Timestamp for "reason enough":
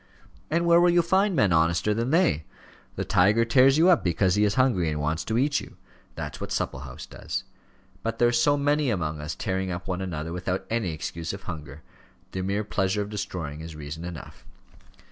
13.75-14.43